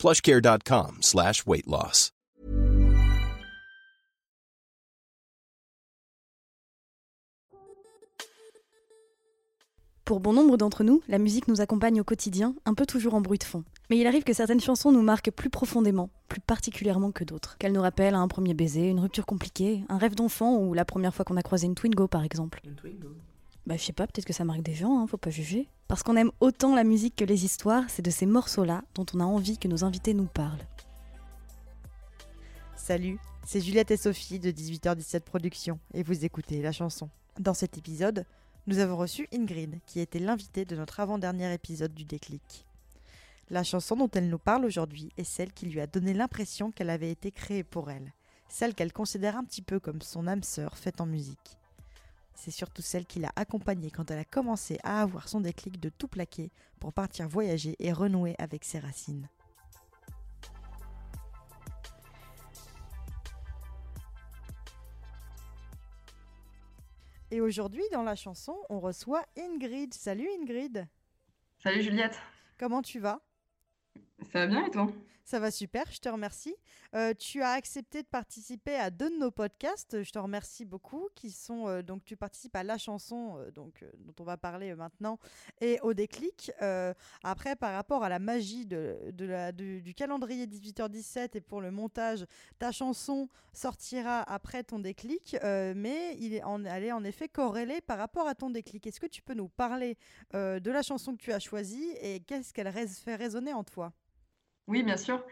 plushcare.com 0.00 0.98
slash 1.02 1.46
weight 1.46 1.66
loss. 1.66 2.10
Pour 10.10 10.18
bon 10.18 10.32
nombre 10.32 10.56
d'entre 10.56 10.82
nous, 10.82 11.02
la 11.06 11.18
musique 11.18 11.46
nous 11.46 11.60
accompagne 11.60 12.00
au 12.00 12.04
quotidien, 12.04 12.56
un 12.64 12.74
peu 12.74 12.84
toujours 12.84 13.14
en 13.14 13.20
bruit 13.20 13.38
de 13.38 13.44
fond. 13.44 13.62
Mais 13.90 13.98
il 13.98 14.08
arrive 14.08 14.24
que 14.24 14.32
certaines 14.32 14.58
chansons 14.58 14.90
nous 14.90 15.02
marquent 15.02 15.30
plus 15.30 15.50
profondément, 15.50 16.10
plus 16.28 16.40
particulièrement 16.40 17.12
que 17.12 17.22
d'autres. 17.22 17.56
Qu'elles 17.58 17.72
nous 17.72 17.80
rappellent 17.80 18.16
un 18.16 18.26
premier 18.26 18.54
baiser, 18.54 18.88
une 18.88 18.98
rupture 18.98 19.24
compliquée, 19.24 19.84
un 19.88 19.98
rêve 19.98 20.16
d'enfant 20.16 20.56
ou 20.56 20.74
la 20.74 20.84
première 20.84 21.14
fois 21.14 21.24
qu'on 21.24 21.36
a 21.36 21.42
croisé 21.42 21.66
une 21.66 21.76
Twingo 21.76 22.08
par 22.08 22.24
exemple. 22.24 22.60
Une 22.64 22.74
Twingo 22.74 23.10
Bah 23.70 23.76
je 23.76 23.84
sais 23.84 23.92
pas, 23.92 24.08
peut-être 24.08 24.26
que 24.26 24.32
ça 24.32 24.44
marque 24.44 24.62
des 24.62 24.74
gens, 24.74 24.98
hein, 24.98 25.06
faut 25.06 25.16
pas 25.16 25.30
juger. 25.30 25.68
Parce 25.86 26.02
qu'on 26.02 26.16
aime 26.16 26.32
autant 26.40 26.74
la 26.74 26.82
musique 26.82 27.14
que 27.14 27.24
les 27.24 27.44
histoires, 27.44 27.84
c'est 27.88 28.02
de 28.02 28.10
ces 28.10 28.26
morceaux-là 28.26 28.82
dont 28.96 29.06
on 29.14 29.20
a 29.20 29.24
envie 29.24 29.58
que 29.58 29.68
nos 29.68 29.84
invités 29.84 30.12
nous 30.12 30.26
parlent. 30.26 30.66
Salut, 32.74 33.20
c'est 33.46 33.60
Juliette 33.60 33.92
et 33.92 33.96
Sophie 33.96 34.40
de 34.40 34.50
18h17 34.50 35.20
Productions 35.20 35.78
et 35.94 36.02
vous 36.02 36.24
écoutez 36.24 36.60
la 36.62 36.72
chanson. 36.72 37.10
Dans 37.38 37.54
cet 37.54 37.78
épisode, 37.78 38.26
nous 38.66 38.80
avons 38.80 38.96
reçu 38.96 39.28
Ingrid, 39.32 39.78
qui 39.86 40.00
était 40.00 40.18
l'invitée 40.18 40.64
de 40.64 40.74
notre 40.74 40.98
avant-dernier 40.98 41.54
épisode 41.54 41.94
du 41.94 42.04
déclic. 42.04 42.66
La 43.50 43.62
chanson 43.62 43.94
dont 43.94 44.10
elle 44.12 44.30
nous 44.30 44.38
parle 44.40 44.64
aujourd'hui 44.64 45.10
est 45.16 45.22
celle 45.22 45.52
qui 45.52 45.66
lui 45.66 45.80
a 45.80 45.86
donné 45.86 46.12
l'impression 46.12 46.72
qu'elle 46.72 46.90
avait 46.90 47.12
été 47.12 47.30
créée 47.30 47.62
pour 47.62 47.88
elle, 47.88 48.14
celle 48.48 48.74
qu'elle 48.74 48.92
considère 48.92 49.36
un 49.36 49.44
petit 49.44 49.62
peu 49.62 49.78
comme 49.78 50.02
son 50.02 50.26
âme 50.26 50.42
sœur 50.42 50.76
faite 50.76 51.00
en 51.00 51.06
musique. 51.06 51.59
C'est 52.42 52.50
surtout 52.50 52.80
celle 52.80 53.04
qui 53.04 53.18
l'a 53.18 53.32
accompagnée 53.36 53.90
quand 53.90 54.10
elle 54.10 54.18
a 54.18 54.24
commencé 54.24 54.78
à 54.82 55.02
avoir 55.02 55.28
son 55.28 55.42
déclic 55.42 55.78
de 55.78 55.90
tout 55.90 56.08
plaquer 56.08 56.50
pour 56.78 56.90
partir 56.94 57.28
voyager 57.28 57.76
et 57.80 57.92
renouer 57.92 58.34
avec 58.38 58.64
ses 58.64 58.78
racines. 58.78 59.28
Et 67.30 67.42
aujourd'hui, 67.42 67.84
dans 67.92 68.02
la 68.02 68.16
chanson, 68.16 68.56
on 68.70 68.80
reçoit 68.80 69.22
Ingrid. 69.36 69.92
Salut 69.92 70.26
Ingrid. 70.40 70.88
Salut 71.62 71.82
Juliette. 71.82 72.18
Comment 72.58 72.80
tu 72.80 73.00
vas? 73.00 73.20
Ça 74.32 74.38
va 74.38 74.46
bien 74.46 74.64
et 74.64 74.70
toi? 74.70 74.90
Ça 75.30 75.38
va 75.38 75.52
super, 75.52 75.84
je 75.92 76.00
te 76.00 76.08
remercie. 76.08 76.56
Euh, 76.96 77.14
tu 77.16 77.40
as 77.40 77.50
accepté 77.50 78.02
de 78.02 78.08
participer 78.08 78.74
à 78.74 78.90
deux 78.90 79.10
de 79.10 79.16
nos 79.16 79.30
podcasts, 79.30 80.02
je 80.02 80.10
te 80.10 80.18
remercie 80.18 80.64
beaucoup, 80.64 81.08
qui 81.14 81.30
sont 81.30 81.68
euh, 81.68 81.82
donc 81.82 82.04
tu 82.04 82.16
participes 82.16 82.56
à 82.56 82.64
la 82.64 82.78
chanson 82.78 83.38
euh, 83.38 83.52
donc 83.52 83.84
dont 83.98 84.14
on 84.18 84.24
va 84.24 84.36
parler 84.36 84.74
maintenant 84.74 85.20
et 85.60 85.78
au 85.82 85.94
déclic. 85.94 86.50
après, 87.22 87.54
par 87.54 87.74
rapport 87.74 88.02
à 88.02 88.08
la 88.08 88.18
magie 88.18 88.66
du, 88.66 89.94
calendrier 89.94 90.48
18h17 90.48 91.36
et 91.36 91.40
pour 91.40 91.60
le 91.60 91.70
montage, 91.70 92.26
ta 92.58 92.72
chanson 92.72 93.28
sortira 93.52 94.22
après 94.22 94.64
ton 94.64 94.80
déclic, 94.80 95.36
mais 95.44 96.18
elle 96.20 96.84
est 96.84 96.92
en 96.92 97.04
effet 97.04 97.28
corrélée 97.28 97.80
par 97.80 97.98
rapport 97.98 98.26
à 98.26 98.34
ton 98.34 98.50
déclic. 98.50 98.84
Est-ce 98.84 98.98
que 98.98 99.06
tu 99.06 99.22
peux 99.22 99.34
nous 99.34 99.48
parler 99.48 99.96
de 100.34 100.70
la 100.72 100.82
chanson 100.82 101.12
que 101.12 101.22
tu 101.22 101.32
as 101.32 101.38
choisie 101.38 101.92
et 102.00 102.18
qu'est-ce 102.18 102.52
qu'elle 102.52 102.72
fait 102.72 103.14
résonner 103.14 103.52
en 103.52 103.62
toi? 103.62 103.92
Oui, 104.66 104.82
bien 104.82 104.96
sûr. 104.96 105.22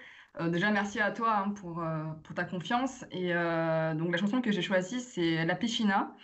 Euh, 0.40 0.48
déjà, 0.48 0.70
merci 0.70 1.00
à 1.00 1.10
toi 1.10 1.36
hein, 1.36 1.50
pour, 1.50 1.82
euh, 1.82 2.04
pour 2.24 2.34
ta 2.34 2.44
confiance. 2.44 3.04
Et 3.10 3.34
euh, 3.34 3.94
donc, 3.94 4.12
la 4.12 4.18
chanson 4.18 4.40
que 4.40 4.52
j'ai 4.52 4.62
choisie, 4.62 5.00
c'est 5.00 5.44
La 5.44 5.56
Piscina 5.56 6.14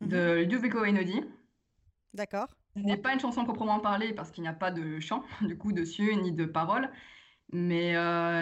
de 0.00 0.16
mhm. 0.16 0.36
Ludovico 0.40 0.84
Einaudi. 0.84 1.22
D'accord. 2.14 2.48
Ce 2.76 2.80
n'est 2.80 2.96
pas 2.96 3.12
une 3.12 3.20
chanson 3.20 3.44
proprement 3.44 3.80
parlée 3.80 4.12
parce 4.12 4.30
qu'il 4.30 4.42
n'y 4.42 4.48
a 4.48 4.52
pas 4.52 4.70
de 4.70 5.00
chant, 5.00 5.24
du 5.42 5.56
coup, 5.56 5.72
dessus, 5.72 6.14
ni 6.16 6.32
de 6.32 6.44
paroles. 6.44 6.90
Mais 7.52 7.94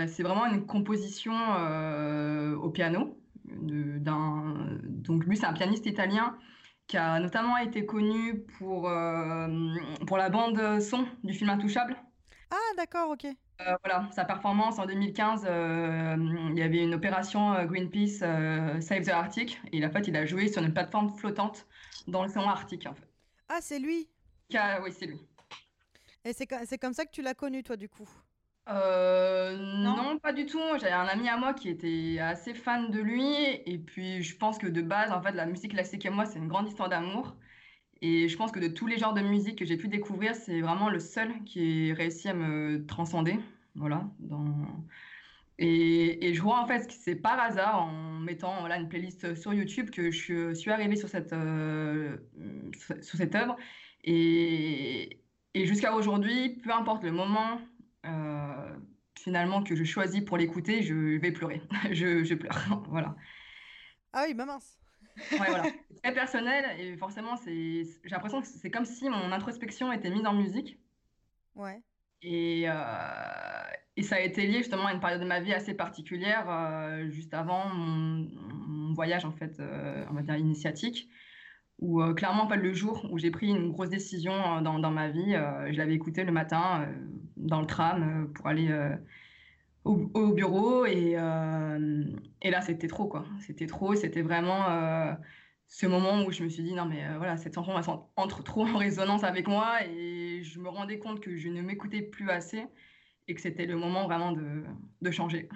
c'est 0.08 0.22
vraiment 0.22 0.46
une 0.46 0.64
composition 0.64 1.34
au 2.54 2.70
piano. 2.70 3.20
donc, 3.44 5.24
lui, 5.26 5.36
c'est 5.36 5.44
un 5.44 5.52
pianiste 5.52 5.84
italien 5.84 6.38
qui 6.86 6.96
a 6.96 7.20
notamment 7.20 7.58
été 7.58 7.84
connu 7.84 8.46
pour, 8.58 8.90
pour 10.06 10.16
la 10.16 10.30
bande 10.30 10.80
son 10.80 11.06
du 11.22 11.34
film 11.34 11.50
Intouchable. 11.50 11.96
Ah, 12.54 12.74
d'accord, 12.76 13.10
ok. 13.10 13.26
Euh, 13.60 13.76
voilà, 13.84 14.08
sa 14.12 14.24
performance 14.24 14.78
en 14.78 14.86
2015, 14.86 15.44
euh, 15.44 16.16
il 16.50 16.58
y 16.58 16.62
avait 16.62 16.84
une 16.84 16.94
opération 16.94 17.52
euh, 17.52 17.64
Greenpeace 17.64 18.18
Save 18.80 19.04
the 19.04 19.08
Arctic 19.08 19.60
et 19.72 19.84
en 19.84 19.90
fait, 19.90 20.06
il 20.06 20.16
a 20.16 20.24
joué 20.24 20.46
sur 20.48 20.62
une 20.62 20.72
plateforme 20.72 21.10
flottante 21.16 21.66
dans 22.06 22.22
l'océan 22.22 22.48
Arctique. 22.48 22.86
En 22.86 22.94
fait. 22.94 23.08
Ah, 23.48 23.58
c'est 23.60 23.80
lui? 23.80 24.08
Oui, 24.52 24.92
c'est 24.92 25.06
lui. 25.06 25.20
Et 26.24 26.32
c'est 26.32 26.78
comme 26.78 26.94
ça 26.94 27.04
que 27.04 27.10
tu 27.10 27.22
l'as 27.22 27.34
connu, 27.34 27.64
toi, 27.64 27.76
du 27.76 27.88
coup? 27.88 28.08
Non, 28.68 30.18
pas 30.22 30.32
du 30.32 30.46
tout. 30.46 30.60
J'avais 30.80 30.92
un 30.92 31.06
ami 31.06 31.28
à 31.28 31.36
moi 31.36 31.54
qui 31.54 31.68
était 31.68 32.20
assez 32.20 32.54
fan 32.54 32.90
de 32.90 33.00
lui. 33.00 33.34
Et 33.66 33.78
puis, 33.78 34.22
je 34.22 34.36
pense 34.36 34.58
que 34.58 34.68
de 34.68 34.80
base, 34.80 35.10
en 35.10 35.20
fait, 35.20 35.32
la 35.32 35.46
musique 35.46 35.72
classique 35.72 36.06
et 36.06 36.10
moi, 36.10 36.24
c'est 36.24 36.38
une 36.38 36.48
grande 36.48 36.68
histoire 36.68 36.88
d'amour. 36.88 37.34
Et 38.06 38.28
je 38.28 38.36
pense 38.36 38.52
que 38.52 38.60
de 38.60 38.68
tous 38.68 38.86
les 38.86 38.98
genres 38.98 39.14
de 39.14 39.22
musique 39.22 39.56
que 39.56 39.64
j'ai 39.64 39.78
pu 39.78 39.88
découvrir, 39.88 40.34
c'est 40.34 40.60
vraiment 40.60 40.90
le 40.90 41.00
seul 41.00 41.42
qui 41.46 41.88
ait 41.88 41.92
réussi 41.94 42.28
à 42.28 42.34
me 42.34 42.84
transcender. 42.84 43.40
Voilà. 43.76 44.04
Et, 45.58 46.34
je 46.34 46.42
vois 46.42 46.60
en 46.60 46.66
fait 46.66 46.86
que 46.86 46.92
c'est 46.92 47.14
par 47.14 47.40
hasard 47.40 47.80
en 47.82 48.18
mettant 48.20 48.60
voilà, 48.60 48.76
une 48.76 48.90
playlist 48.90 49.34
sur 49.34 49.54
YouTube 49.54 49.88
que 49.88 50.10
je 50.10 50.52
suis 50.52 50.70
arrivée 50.70 50.96
sur 50.96 51.08
cette, 51.08 51.32
euh, 51.32 52.18
sur 53.00 53.16
cette 53.16 53.34
œuvre. 53.34 53.56
Et, 54.04 55.22
jusqu'à 55.54 55.94
aujourd'hui, 55.94 56.60
peu 56.62 56.74
importe 56.74 57.04
le 57.04 57.12
moment 57.12 57.58
euh, 58.04 58.76
finalement 59.18 59.62
que 59.62 59.74
je 59.74 59.84
choisis 59.84 60.20
pour 60.20 60.36
l'écouter, 60.36 60.82
je 60.82 61.16
vais 61.16 61.32
pleurer. 61.32 61.62
je, 61.90 62.22
je 62.22 62.34
pleure. 62.34 62.82
voilà. 62.90 63.16
Ah 64.12 64.24
oui, 64.28 64.34
bah 64.34 64.44
mince. 64.44 64.83
Ouais, 65.32 65.46
voilà. 65.48 65.64
très 66.02 66.12
personnel 66.12 66.64
et 66.78 66.96
forcément, 66.96 67.36
c'est, 67.36 67.84
j'ai 68.04 68.10
l'impression 68.10 68.40
que 68.40 68.46
c'est 68.46 68.70
comme 68.70 68.84
si 68.84 69.08
mon 69.08 69.32
introspection 69.32 69.92
était 69.92 70.10
mise 70.10 70.26
en 70.26 70.34
musique. 70.34 70.78
Ouais. 71.54 71.80
Et, 72.22 72.64
euh, 72.66 72.72
et 73.96 74.02
ça 74.02 74.16
a 74.16 74.20
été 74.20 74.46
lié 74.46 74.58
justement 74.58 74.86
à 74.86 74.92
une 74.92 75.00
période 75.00 75.20
de 75.20 75.26
ma 75.26 75.40
vie 75.40 75.52
assez 75.52 75.74
particulière, 75.74 76.46
euh, 76.48 77.08
juste 77.10 77.34
avant 77.34 77.68
mon, 77.68 78.92
voyage 78.94 79.24
en 79.24 79.32
fait, 79.32 79.58
euh, 79.60 80.04
on 80.10 80.14
va 80.14 80.22
dire 80.22 80.36
initiatique, 80.36 81.08
où 81.80 82.00
clairement, 82.14 82.46
pas 82.46 82.56
le 82.56 82.72
jour 82.72 83.06
où 83.10 83.18
j'ai 83.18 83.30
pris 83.32 83.48
une 83.48 83.72
grosse 83.72 83.90
décision 83.90 84.60
dans, 84.62 84.78
dans 84.78 84.92
ma 84.92 85.08
vie, 85.08 85.32
je 85.32 85.76
l'avais 85.76 85.94
écouté 85.94 86.22
le 86.22 86.30
matin 86.30 86.88
dans 87.36 87.60
le 87.60 87.66
tram 87.66 88.32
pour 88.32 88.46
aller 88.46 88.68
au, 89.84 90.32
bureau 90.32 90.86
et, 90.86 91.14
euh, 91.16 92.04
et 92.40 92.50
là 92.50 92.62
c'était 92.62 92.88
trop 92.88 93.06
quoi. 93.06 93.24
C'était 93.40 93.66
trop 93.66 93.94
c'était 93.94 94.22
vraiment 94.22 94.70
euh, 94.70 95.12
ce 95.68 95.86
moment 95.86 96.24
où 96.24 96.32
je 96.32 96.42
me 96.42 96.48
suis 96.48 96.62
dit 96.62 96.72
non 96.72 96.86
mais 96.86 97.04
euh, 97.04 97.18
voilà 97.18 97.36
cette 97.36 97.54
chanson 97.54 97.78
elle 97.78 97.84
entre 98.16 98.42
trop 98.42 98.66
en 98.66 98.78
résonance 98.78 99.24
avec 99.24 99.46
moi 99.46 99.84
et 99.86 100.42
je 100.42 100.58
me 100.58 100.68
rendais 100.68 100.98
compte 100.98 101.20
que 101.20 101.36
je 101.36 101.48
ne 101.48 101.60
m'écoutais 101.60 102.02
plus 102.02 102.30
assez 102.30 102.66
et 103.28 103.34
que 103.34 103.40
c'était 103.40 103.66
le 103.66 103.76
moment 103.76 104.04
vraiment 104.04 104.32
de, 104.32 104.64
de 105.02 105.10
changer. 105.10 105.48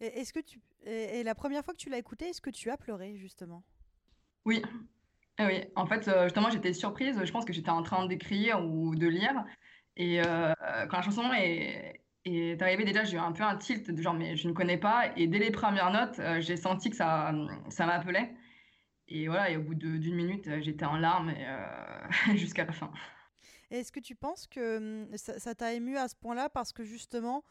Est-ce 0.00 0.32
que 0.32 0.40
tu 0.40 0.60
et, 0.84 1.22
la 1.22 1.34
première 1.34 1.64
fois 1.64 1.72
que 1.72 1.78
tu 1.78 1.88
l'as 1.88 1.98
écouté 1.98 2.26
est-ce 2.26 2.40
que 2.40 2.50
tu 2.50 2.70
as 2.70 2.76
pleuré 2.76 3.16
justement? 3.16 3.62
Oui. 4.44 4.62
Eh 5.38 5.46
oui. 5.46 5.64
En 5.76 5.86
fait 5.86 6.10
justement 6.24 6.50
j'étais 6.50 6.74
surprise. 6.74 7.18
Je 7.24 7.32
pense 7.32 7.46
que 7.46 7.54
j'étais 7.54 7.70
en 7.70 7.82
train 7.82 8.04
d'écrire 8.06 8.62
ou 8.62 8.94
de 8.94 9.06
lire. 9.06 9.44
Et 9.96 10.20
quand 10.22 10.96
la 10.96 11.02
chanson 11.02 11.32
est, 11.34 12.01
et 12.24 12.54
d'arriver 12.54 12.84
déjà, 12.84 13.02
j'ai 13.02 13.16
eu 13.16 13.20
un 13.20 13.32
peu 13.32 13.42
un 13.42 13.56
tilt 13.56 13.90
de 13.90 14.00
genre, 14.00 14.14
mais 14.14 14.36
je 14.36 14.46
ne 14.46 14.52
connais 14.52 14.78
pas. 14.78 15.12
Et 15.16 15.26
dès 15.26 15.38
les 15.38 15.50
premières 15.50 15.90
notes, 15.90 16.20
euh, 16.20 16.40
j'ai 16.40 16.56
senti 16.56 16.90
que 16.90 16.96
ça, 16.96 17.32
ça 17.68 17.86
m'appelait. 17.86 18.32
Et 19.08 19.26
voilà, 19.26 19.50
et 19.50 19.56
au 19.56 19.62
bout 19.62 19.74
d'une 19.74 20.14
minute, 20.14 20.46
euh, 20.46 20.60
j'étais 20.60 20.84
en 20.84 20.96
larmes 20.96 21.34
euh, 21.36 22.34
jusqu'à 22.36 22.64
la 22.64 22.72
fin. 22.72 22.92
Est-ce 23.70 23.90
que 23.90 24.00
tu 24.00 24.14
penses 24.14 24.46
que 24.46 24.76
hum, 24.76 25.16
ça 25.16 25.54
t'a 25.54 25.72
ému 25.72 25.96
à 25.96 26.06
ce 26.06 26.14
point-là 26.14 26.48
parce 26.48 26.72
que 26.72 26.84
justement, 26.84 27.42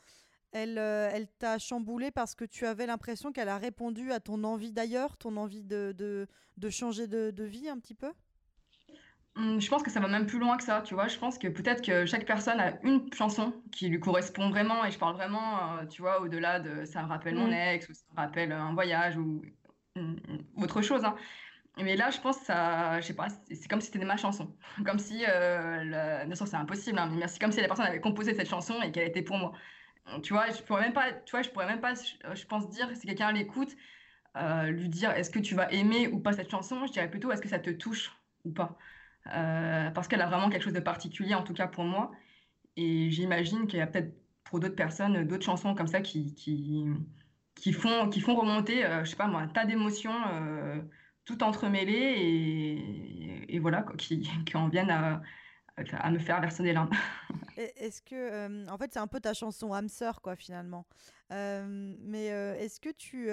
elle, 0.53 0.77
elle 0.77 1.27
t'a 1.27 1.57
chamboulé 1.57 2.11
parce 2.11 2.35
que 2.35 2.45
tu 2.45 2.65
avais 2.65 2.85
l'impression 2.85 3.31
qu'elle 3.31 3.49
a 3.49 3.57
répondu 3.57 4.11
à 4.11 4.19
ton 4.19 4.43
envie 4.43 4.71
d'ailleurs, 4.71 5.17
ton 5.17 5.35
envie 5.35 5.63
de, 5.63 5.93
de, 5.97 6.27
de 6.57 6.69
changer 6.69 7.07
de, 7.07 7.31
de, 7.31 7.43
vie 7.43 7.67
un 7.67 7.79
petit 7.79 7.95
peu? 7.95 8.11
Je 9.35 9.69
pense 9.69 9.83
que 9.83 9.91
ça 9.91 9.99
va 9.99 10.07
même 10.07 10.25
plus 10.25 10.39
loin 10.39 10.57
que 10.57 10.63
ça, 10.63 10.81
tu 10.81 10.93
vois. 10.93 11.07
Je 11.07 11.17
pense 11.17 11.37
que 11.37 11.47
peut-être 11.47 11.81
que 11.83 12.05
chaque 12.05 12.25
personne 12.25 12.59
a 12.59 12.73
une 12.83 13.11
chanson 13.13 13.53
qui 13.71 13.87
lui 13.87 13.99
correspond 13.99 14.49
vraiment, 14.49 14.83
et 14.85 14.91
je 14.91 14.99
parle 14.99 15.15
vraiment, 15.15 15.77
euh, 15.77 15.85
tu 15.85 16.01
vois, 16.01 16.21
au-delà 16.21 16.59
de 16.59 16.85
ça 16.85 17.01
me 17.03 17.07
rappelle 17.07 17.35
mon 17.35 17.47
mmh. 17.47 17.53
ex, 17.53 17.89
ou 17.89 17.93
ça 17.93 18.03
me 18.11 18.17
rappelle 18.17 18.51
un 18.51 18.73
voyage, 18.73 19.17
ou 19.17 19.41
autre 20.57 20.81
chose. 20.81 21.03
Hein. 21.05 21.15
Mais 21.77 21.95
là, 21.95 22.09
je 22.09 22.19
pense 22.19 22.39
que 22.39 22.45
ça, 22.45 22.99
je 22.99 23.07
sais 23.07 23.13
pas, 23.15 23.27
c'est 23.29 23.67
comme 23.69 23.79
si 23.79 23.91
c'était 23.91 24.05
ma 24.05 24.17
chanson. 24.17 24.53
Comme 24.85 24.99
si, 24.99 25.23
euh, 25.27 26.25
bien 26.25 26.35
sûr, 26.35 26.47
c'est 26.47 26.57
impossible, 26.57 26.99
hein, 26.99 27.09
mais 27.11 27.27
c'est 27.27 27.39
comme 27.39 27.51
si 27.51 27.61
la 27.61 27.67
personne 27.67 27.85
avait 27.85 28.01
composé 28.01 28.33
cette 28.33 28.49
chanson 28.49 28.81
et 28.81 28.91
qu'elle 28.91 29.07
était 29.07 29.21
pour 29.21 29.37
moi. 29.37 29.53
Tu 30.23 30.33
vois, 30.33 30.49
je 30.49 30.61
pourrais 30.63 30.81
même 30.81 30.93
pas, 30.93 31.13
tu 31.13 31.31
vois, 31.31 31.41
je 31.41 31.49
pourrais 31.49 31.67
même 31.67 31.79
pas, 31.79 31.93
je, 31.93 32.45
pense 32.45 32.69
dire, 32.69 32.89
si 32.95 33.07
quelqu'un 33.07 33.31
l'écoute, 33.31 33.75
euh, 34.37 34.65
lui 34.65 34.89
dire 34.89 35.11
est-ce 35.11 35.29
que 35.29 35.39
tu 35.39 35.55
vas 35.55 35.71
aimer 35.71 36.07
ou 36.07 36.19
pas 36.19 36.33
cette 36.33 36.49
chanson, 36.49 36.85
je 36.87 36.91
dirais 36.91 37.09
plutôt 37.09 37.31
est-ce 37.31 37.41
que 37.41 37.49
ça 37.49 37.59
te 37.59 37.69
touche 37.69 38.11
ou 38.43 38.51
pas? 38.51 38.77
Euh, 39.27 39.91
parce 39.91 40.07
qu'elle 40.07 40.21
a 40.21 40.27
vraiment 40.27 40.49
quelque 40.49 40.63
chose 40.63 40.73
de 40.73 40.79
particulier, 40.79 41.35
en 41.35 41.43
tout 41.43 41.53
cas 41.53 41.67
pour 41.67 41.83
moi. 41.83 42.11
Et 42.75 43.11
j'imagine 43.11 43.67
qu'il 43.67 43.79
y 43.79 43.81
a 43.81 43.87
peut-être 43.87 44.13
pour 44.43 44.59
d'autres 44.59 44.75
personnes 44.75 45.27
d'autres 45.27 45.45
chansons 45.45 45.75
comme 45.75 45.87
ça 45.87 46.01
qui, 46.01 46.33
qui, 46.35 46.85
qui, 47.55 47.73
font, 47.73 48.09
qui 48.09 48.21
font 48.21 48.35
remonter, 48.35 48.85
euh, 48.85 49.03
je 49.03 49.11
sais 49.11 49.15
pas 49.15 49.27
moi, 49.27 49.41
un 49.41 49.47
tas 49.47 49.65
d'émotions 49.65 50.15
euh, 50.33 50.81
tout 51.25 51.43
entremêlées 51.43 53.45
et, 53.47 53.59
voilà, 53.59 53.85
qui, 53.97 54.21
qui, 54.45 54.57
en 54.57 54.69
viennent 54.69 54.89
à, 54.89 55.21
à 55.77 56.11
me 56.11 56.19
faire 56.19 56.41
verser 56.41 56.63
des 56.63 56.73
larmes. 56.73 56.91
Est-ce 57.57 58.01
que, 58.01 58.69
en 58.69 58.77
fait, 58.77 58.93
c'est 58.93 58.99
un 58.99 59.07
peu 59.07 59.19
ta 59.19 59.33
chanson 59.33 59.73
âme 59.73 59.89
sœur, 59.89 60.21
quoi, 60.21 60.35
finalement. 60.35 60.87
mais 61.29 62.25
est-ce 62.25 62.79
que 62.79 62.89
tu 62.89 63.29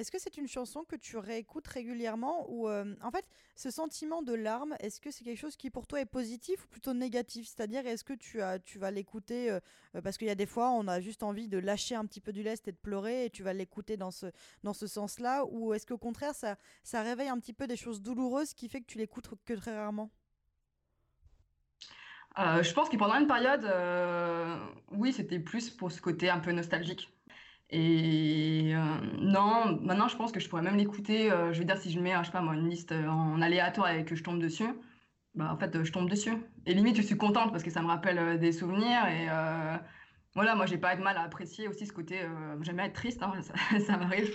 est-ce 0.00 0.10
que 0.10 0.18
c'est 0.18 0.38
une 0.38 0.48
chanson 0.48 0.82
que 0.82 0.96
tu 0.96 1.18
réécoutes 1.18 1.68
régulièrement 1.68 2.46
ou 2.48 2.68
euh, 2.68 2.94
en 3.02 3.10
fait 3.10 3.26
ce 3.54 3.70
sentiment 3.70 4.22
de 4.22 4.32
larmes, 4.32 4.74
est-ce 4.80 4.98
que 4.98 5.10
c'est 5.10 5.24
quelque 5.24 5.38
chose 5.38 5.56
qui 5.56 5.68
pour 5.68 5.86
toi 5.86 6.00
est 6.00 6.06
positif 6.06 6.64
ou 6.64 6.68
plutôt 6.68 6.94
négatif? 6.94 7.46
C'est-à-dire 7.46 7.86
est-ce 7.86 8.02
que 8.02 8.14
tu 8.14 8.40
as 8.40 8.58
tu 8.58 8.78
vas 8.78 8.90
l'écouter 8.90 9.50
euh, 9.50 9.60
euh, 9.94 10.00
parce 10.00 10.16
qu'il 10.16 10.26
y 10.26 10.30
a 10.30 10.34
des 10.34 10.46
fois 10.46 10.70
on 10.70 10.88
a 10.88 11.00
juste 11.00 11.22
envie 11.22 11.48
de 11.48 11.58
lâcher 11.58 11.94
un 11.96 12.06
petit 12.06 12.20
peu 12.20 12.32
du 12.32 12.42
lest 12.42 12.66
et 12.66 12.72
de 12.72 12.78
pleurer 12.78 13.26
et 13.26 13.30
tu 13.30 13.42
vas 13.42 13.52
l'écouter 13.52 13.98
dans 13.98 14.10
ce 14.10 14.26
dans 14.64 14.72
ce 14.72 14.86
sens-là 14.86 15.44
ou 15.44 15.74
est-ce 15.74 15.86
qu'au 15.86 15.98
contraire 15.98 16.34
ça 16.34 16.56
ça 16.82 17.02
réveille 17.02 17.28
un 17.28 17.38
petit 17.38 17.52
peu 17.52 17.66
des 17.66 17.76
choses 17.76 18.00
douloureuses 18.00 18.54
qui 18.54 18.70
fait 18.70 18.80
que 18.80 18.86
tu 18.86 18.96
l'écoutes 18.96 19.28
que 19.44 19.52
très 19.52 19.76
rarement? 19.76 20.10
Je 22.36 22.72
pense 22.72 22.88
que 22.88 22.96
pendant 22.96 23.16
une 23.16 23.26
période, 23.26 23.66
oui, 24.92 25.12
c'était 25.12 25.40
plus 25.40 25.68
pour 25.68 25.92
ce 25.92 26.00
côté 26.00 26.30
un 26.30 26.38
peu 26.38 26.52
nostalgique. 26.52 27.12
Et 27.72 28.72
euh, 28.74 28.80
non, 29.18 29.78
maintenant 29.82 30.08
je 30.08 30.16
pense 30.16 30.32
que 30.32 30.40
je 30.40 30.48
pourrais 30.48 30.62
même 30.62 30.76
l'écouter. 30.76 31.30
Euh, 31.30 31.52
je 31.52 31.60
veux 31.60 31.64
dire, 31.64 31.78
si 31.78 31.90
je 31.90 32.00
mets, 32.00 32.14
je 32.18 32.24
sais 32.24 32.32
pas 32.32 32.40
moi, 32.40 32.54
une 32.54 32.68
liste 32.68 32.92
euh, 32.92 33.06
en 33.08 33.40
aléatoire 33.40 33.90
et 33.90 34.04
que 34.04 34.16
je 34.16 34.24
tombe 34.24 34.40
dessus, 34.40 34.68
bah 35.34 35.52
en 35.52 35.56
fait, 35.56 35.82
je 35.84 35.92
tombe 35.92 36.10
dessus. 36.10 36.34
Et 36.66 36.74
limite, 36.74 36.96
je 36.96 37.02
suis 37.02 37.16
contente 37.16 37.52
parce 37.52 37.62
que 37.62 37.70
ça 37.70 37.80
me 37.82 37.86
rappelle 37.86 38.38
des 38.40 38.52
souvenirs. 38.52 39.06
Et 39.06 39.28
voilà, 40.34 40.54
moi, 40.54 40.66
j'ai 40.66 40.78
pas 40.78 40.96
de 40.96 41.02
mal 41.02 41.16
à 41.16 41.22
apprécier 41.22 41.68
aussi 41.68 41.86
ce 41.86 41.92
côté. 41.92 42.20
J'aime 42.62 42.80
être 42.80 42.94
triste, 42.94 43.22
hein, 43.22 43.32
ça, 43.86 43.96
m'arrive, 43.96 44.26
je 44.26 44.32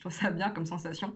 trouve 0.00 0.12
ça 0.12 0.30
bien 0.30 0.50
comme 0.50 0.66
sensation. 0.66 1.12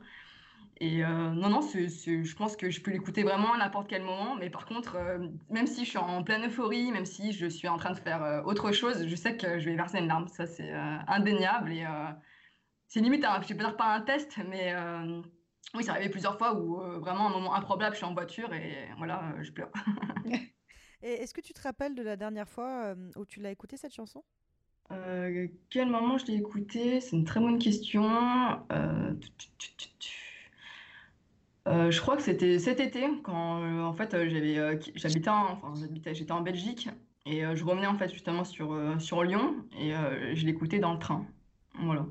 Et 0.83 1.05
euh, 1.05 1.31
non, 1.31 1.49
non, 1.49 1.61
je 1.61 2.35
pense 2.35 2.57
que 2.57 2.69
je 2.69 2.81
peux 2.81 2.91
l'écouter 2.91 3.23
vraiment 3.23 3.53
à 3.53 3.57
n'importe 3.57 3.87
quel 3.89 4.03
moment. 4.03 4.35
Mais 4.35 4.51
par 4.51 4.67
contre, 4.67 4.97
euh, 4.97 5.29
même 5.49 5.69
si 5.69 5.85
je 5.85 5.91
suis 5.91 5.99
en 5.99 6.25
pleine 6.25 6.45
euphorie, 6.45 6.91
même 6.91 7.07
si 7.07 7.33
je 7.33 7.47
suis 7.47 7.69
en 7.69 7.77
train 7.77 7.93
de 7.93 8.01
faire 8.01 8.21
euh, 8.25 8.43
autre 8.43 8.73
chose, 8.73 9.07
je 9.07 9.15
sais 9.15 9.37
que 9.37 9.61
je 9.61 9.71
vais 9.71 9.77
verser 9.77 9.99
une 9.99 10.09
larme. 10.09 10.27
Ça, 10.27 10.45
c'est 10.45 10.73
indéniable. 11.07 11.71
Et 11.71 11.87
c'est 12.89 12.99
limite, 12.99 13.25
un, 13.25 13.41
je 13.41 13.47
vais 13.47 13.55
dire 13.55 13.77
pas 13.77 13.95
un 13.95 14.01
test, 14.01 14.41
mais 14.49 14.75
oui, 15.75 15.85
ça 15.85 15.93
arrivé 15.93 16.09
plusieurs 16.11 16.37
fois 16.37 16.59
où 16.59 16.79
vraiment, 17.01 17.29
un 17.29 17.33
moment 17.33 17.55
improbable, 17.55 17.93
je 17.93 17.99
suis 17.99 18.07
en 18.07 18.15
voiture 18.15 18.53
et 18.53 18.89
voilà, 18.99 19.35
je 19.41 19.53
pleure. 19.53 19.71
et 20.25 21.13
est-ce 21.13 21.33
que 21.33 21.41
tu 21.41 21.53
te 21.53 21.63
rappelles 21.63 21.95
de 21.95 22.03
la 22.03 22.17
dernière 22.17 22.49
fois 22.49 22.97
où 23.15 23.25
tu 23.25 23.41
l'as 23.41 23.53
écouté 23.53 23.77
cette 23.77 23.95
chanson? 23.95 24.25
Quel 25.71 25.89
moment 25.89 26.19
je 26.19 26.27
l'ai 26.27 26.35
écouté? 26.35 27.01
C'est 27.01 27.17
une 27.17 27.25
très 27.25 27.39
bonne 27.39 27.61
question. 27.61 28.05
Euh, 28.73 29.15
je 31.67 32.01
crois 32.01 32.17
que 32.17 32.23
c'était 32.23 32.59
cet 32.59 32.81
été 32.81 33.07
quand 33.23 33.63
euh, 33.63 33.83
en 33.83 33.93
fait 33.93 34.15
euh, 34.15 34.29
j'avais 34.29 34.81
j'habitais 34.95 35.31
enfin 35.31 35.73
j'habitais 35.79 36.15
j'étais 36.15 36.33
en 36.33 36.41
Belgique 36.41 36.89
et 37.25 37.43
je 37.55 37.65
revenais 37.65 37.87
en 37.87 37.97
fait 37.97 38.13
justement 38.13 38.45
sur 38.45 38.77
sur 39.01 39.23
Lyon 39.23 39.65
et 39.79 39.93
je 40.35 40.45
l'écoutais 40.45 40.81
dans 40.81 40.93
le 40.93 40.99
train. 40.99 41.25
Voilà. 41.81 42.05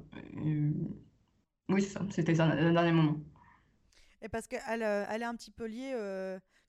oui, 1.69 1.81
c'est 1.81 1.89
ça, 1.89 2.01
c'était 2.09 2.35
ça 2.35 2.55
le 2.55 2.71
dernier 2.71 2.93
moment. 2.93 3.17
Et 4.21 4.29
parce 4.29 4.47
qu'elle 4.47 4.81
elle 4.81 5.21
est 5.21 5.25
un 5.25 5.35
petit 5.35 5.51
peu 5.51 5.65
liée 5.65 5.93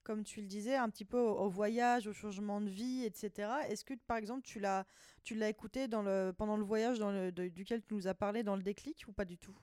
comme 0.03 0.23
tu 0.23 0.41
le 0.41 0.47
disais, 0.47 0.75
un 0.75 0.89
petit 0.89 1.05
peu 1.05 1.17
au, 1.19 1.49
voyage, 1.49 2.07
au 2.07 2.13
changement 2.13 2.61
de 2.61 2.69
vie, 2.69 3.03
etc. 3.05 3.49
Est-ce 3.69 3.85
que, 3.85 3.93
par 4.05 4.17
exemple, 4.17 4.41
tu 4.43 4.59
l'as, 4.59 4.85
tu 5.23 5.35
l'as 5.35 5.49
écouté 5.49 5.87
dans 5.87 6.01
le, 6.01 6.33
pendant 6.37 6.57
le 6.57 6.63
voyage 6.63 6.99
dans 6.99 7.11
le, 7.11 7.31
duquel 7.31 7.81
tu 7.81 7.93
nous 7.93 8.07
as 8.07 8.13
parlé 8.13 8.43
dans 8.43 8.55
le 8.55 8.63
déclic 8.63 9.05
ou 9.07 9.13
pas 9.13 9.25
du 9.25 9.37
tout? 9.37 9.55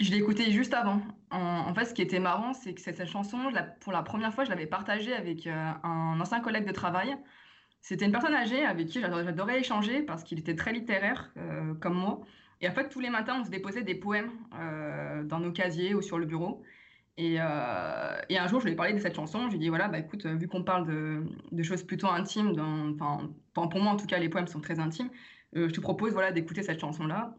Je 0.00 0.10
l'ai 0.10 0.18
écouté 0.18 0.50
juste 0.52 0.74
avant. 0.74 1.00
En, 1.30 1.74
fait, 1.74 1.86
ce 1.86 1.94
qui 1.94 2.02
était 2.02 2.20
marrant, 2.20 2.54
c'est 2.54 2.72
que 2.72 2.80
cette 2.80 3.04
chanson, 3.06 3.38
pour 3.80 3.92
la 3.92 4.02
première 4.02 4.32
fois, 4.32 4.44
je 4.44 4.50
l'avais 4.50 4.66
partagée 4.66 5.12
avec 5.12 5.46
euh, 5.46 5.70
un 5.82 6.18
ancien 6.20 6.40
collègue 6.40 6.66
de 6.66 6.72
travail. 6.72 7.16
C'était 7.80 8.06
une 8.06 8.12
personne 8.12 8.34
âgée 8.34 8.64
avec 8.64 8.86
qui 8.86 9.00
j'adorais 9.00 9.60
échanger 9.60 10.02
parce 10.02 10.22
qu'il 10.22 10.38
était 10.38 10.54
très 10.54 10.72
littéraire, 10.72 11.32
euh, 11.36 11.74
comme 11.74 11.94
moi. 11.94 12.20
Et 12.60 12.68
en 12.68 12.72
fait, 12.72 12.88
tous 12.88 13.00
les 13.00 13.10
matins, 13.10 13.38
on 13.40 13.44
se 13.44 13.50
déposait 13.50 13.82
des 13.82 13.94
poèmes 13.94 14.30
euh, 14.54 15.24
dans 15.24 15.40
nos 15.40 15.52
casiers 15.52 15.94
ou 15.94 16.02
sur 16.02 16.18
le 16.18 16.26
bureau. 16.26 16.62
Et, 17.16 17.40
un 17.40 18.46
jour, 18.46 18.60
je 18.60 18.66
lui 18.66 18.72
ai 18.74 18.76
parlé 18.76 18.92
de 18.92 19.00
cette 19.00 19.16
chanson. 19.16 19.46
Je 19.46 19.48
lui 19.48 19.56
ai 19.56 19.58
dit 19.58 19.68
voilà, 19.68 19.88
bah, 19.88 19.98
écoute, 19.98 20.24
vu 20.26 20.46
qu'on 20.46 20.62
parle 20.62 20.86
de, 20.86 21.62
choses 21.64 21.82
plutôt 21.82 22.06
intimes, 22.06 22.54
dans, 22.54 23.18
pour 23.52 23.80
moi 23.80 23.92
en 23.92 23.96
tout 23.96 24.06
cas, 24.06 24.18
les 24.18 24.28
poèmes 24.28 24.46
sont 24.46 24.60
très 24.60 24.78
intimes, 24.78 25.10
je 25.52 25.66
te 25.66 25.80
propose 25.80 26.12
voilà, 26.12 26.30
d'écouter 26.30 26.62
cette 26.62 26.80
chanson-là. 26.80 27.34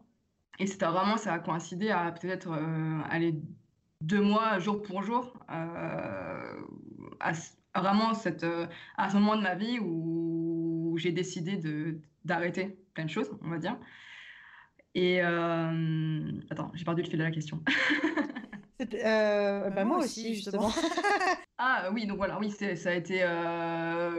Et 0.60 0.66
c'était 0.66 0.86
vraiment, 0.86 1.16
ça 1.16 1.32
a 1.32 1.38
coïncidé 1.38 1.90
à 1.90 2.12
peut-être 2.12 2.50
euh, 2.50 3.00
aller 3.08 3.34
deux 4.02 4.20
mois, 4.20 4.58
jour 4.58 4.82
pour 4.82 5.02
jour, 5.02 5.32
euh, 5.50 6.60
à, 7.18 7.32
vraiment 7.80 8.12
cette, 8.12 8.44
euh, 8.44 8.66
à 8.98 9.08
ce 9.08 9.14
moment 9.14 9.36
de 9.36 9.42
ma 9.42 9.54
vie 9.54 9.78
où 9.80 10.94
j'ai 10.98 11.12
décidé 11.12 11.56
de, 11.56 11.98
d'arrêter 12.26 12.76
plein 12.92 13.06
de 13.06 13.10
choses, 13.10 13.30
on 13.42 13.48
va 13.48 13.56
dire. 13.56 13.78
Et 14.94 15.22
attends, 15.22 16.70
j'ai 16.74 16.84
perdu 16.84 17.02
le 17.02 17.08
fil 17.08 17.18
de 17.18 17.24
la 17.24 17.30
question. 17.30 17.62
bah, 18.80 19.84
moi 19.84 19.98
aussi, 19.98 20.34
justement. 20.34 20.70
ah 21.58 21.88
oui, 21.94 22.06
donc 22.06 22.18
voilà, 22.18 22.38
oui, 22.38 22.50
ça 22.50 22.90
a 22.90 22.92
été 22.92 23.20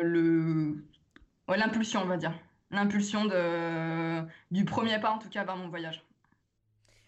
le, 0.02 0.84
l'impulsion, 1.50 2.02
on 2.02 2.08
va 2.08 2.18
dire. 2.18 2.34
L'impulsion 2.72 3.26
de... 3.26 4.24
du 4.50 4.66
premier 4.66 4.98
pas, 5.00 5.12
en 5.12 5.20
tout 5.20 5.30
cas, 5.30 5.44
vers 5.44 5.58
mon 5.58 5.68
voyage. 5.68 6.04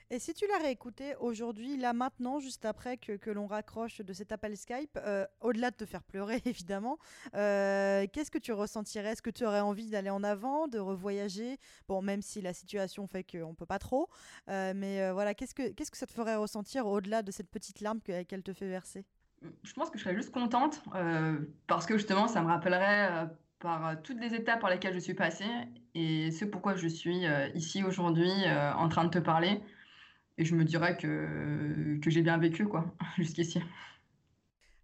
Et 0.10 0.20
si 0.20 0.34
tu 0.34 0.46
l'as 0.48 0.58
réécouté 0.58 1.16
aujourd'hui, 1.20 1.78
là 1.78 1.94
maintenant, 1.94 2.40
juste 2.40 2.66
après 2.66 2.98
que, 2.98 3.32
l'on 3.32 3.48
raccroche 3.48 4.02
de 4.02 4.14
cet 4.14 4.32
appel 4.32 4.56
Skype, 4.58 4.98
euh, 4.98 5.26
au-delà 5.42 5.72
de 5.72 5.76
te 5.76 5.86
faire 5.86 6.04
pleurer 6.04 6.42
évidemment, 6.46 6.98
euh, 7.36 8.06
qu'est-ce 8.12 8.32
que 8.32 8.38
tu 8.38 8.52
ressentirais? 8.52 9.14
Est-ce 9.14 9.22
que 9.22 9.30
tu 9.30 9.46
aurais 9.46 9.62
envie 9.62 9.90
d'aller 9.90 10.10
en 10.10 10.24
avant, 10.24 10.68
de 10.68 10.80
revoyager? 10.80 11.58
Bon, 11.88 12.02
même 12.02 12.22
si 12.22 12.42
la 12.42 12.54
situation 12.54 13.08
fait 13.08 13.24
qu'on 13.24 13.50
ne 13.50 13.56
peut 13.56 13.66
pas 13.66 13.80
trop, 13.80 14.10
euh, 14.50 14.74
mais 14.76 15.12
voilà, 15.12 15.34
qu'est-ce 15.34 15.56
que, 15.56 15.70
qu'est-ce 15.70 15.92
que 15.92 15.98
ça 15.98 16.06
te 16.06 16.14
ferait 16.14 16.36
ressentir 16.36 16.86
au-delà 16.86 17.22
de 17.22 17.32
cette 17.32 17.50
petite 17.50 17.82
larme 17.82 18.00
qu'elle 18.02 18.44
te 18.44 18.54
fait 18.54 18.68
verser? 18.68 19.06
Je 19.64 19.74
pense 19.74 19.90
que 19.90 19.98
je 19.98 20.04
serais 20.04 20.16
juste 20.16 20.32
contente 20.32 20.82
parce 21.68 21.86
que 21.86 21.98
justement, 21.98 22.28
ça 22.28 22.42
me 22.42 22.48
rappellerait 22.48 23.28
par 23.60 24.02
toutes 24.02 24.20
les 24.20 24.36
étapes 24.36 24.62
par 24.62 24.70
lesquelles 24.70 24.94
je 24.94 25.00
suis 25.00 25.14
passée 25.14 25.46
et 25.96 26.32
ce 26.32 26.46
pourquoi 26.46 26.76
je 26.76 26.88
suis 26.88 27.26
ici 27.54 27.84
aujourd'hui 27.84 28.32
en 28.50 28.88
train 28.90 29.06
de 29.06 29.10
te 29.10 29.20
parler 29.20 29.62
et 30.38 30.46
je 30.46 30.56
me 30.56 30.64
dirais 30.64 30.98
que, 30.98 32.00
que 32.02 32.10
j'ai 32.10 32.22
bien 32.22 32.38
vécu, 32.38 32.66
quoi, 32.66 32.86
jusqu'ici. 33.18 33.62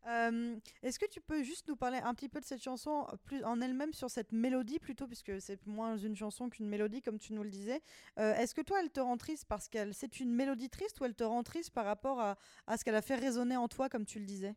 Euh, 0.10 0.56
est-ce 0.82 0.98
que 0.98 1.06
tu 1.06 1.22
peux 1.22 1.44
juste 1.44 1.68
nous 1.68 1.76
parler 1.76 2.00
un 2.04 2.14
petit 2.16 2.30
peu 2.30 2.40
de 2.40 2.46
cette 2.46 2.64
chanson 2.64 3.06
plus 3.26 3.44
en 3.44 3.62
elle-même 3.62 3.94
sur 3.94 4.10
cette 4.10 4.32
mélodie 4.32 4.80
plutôt 4.80 5.06
puisque 5.06 5.40
c'est 5.40 5.66
moins 5.68 5.98
une 5.98 6.16
chanson 6.16 6.50
qu'une 6.50 6.68
mélodie 6.68 7.02
comme 7.02 7.20
tu 7.20 7.34
nous 7.34 7.44
le 7.44 7.50
disais. 7.50 7.82
Euh, 8.18 8.34
est-ce 8.36 8.56
que 8.56 8.62
toi 8.62 8.78
elle 8.82 8.90
te 8.90 9.00
rend 9.00 9.18
triste 9.18 9.46
parce 9.48 9.68
qu'elle 9.68 9.94
c'est 9.94 10.20
une 10.20 10.34
mélodie 10.34 10.70
triste 10.70 11.00
ou 11.00 11.06
elle 11.06 11.14
te 11.14 11.24
rend 11.24 11.44
triste 11.44 11.72
par 11.72 11.86
rapport 11.86 12.20
à, 12.20 12.38
à 12.66 12.78
ce 12.78 12.86
qu'elle 12.86 12.96
a 12.96 13.04
fait 13.04 13.16
résonner 13.16 13.56
en 13.56 13.68
toi 13.68 13.88
comme 13.88 14.06
tu 14.06 14.20
le 14.20 14.26
disais? 14.26 14.56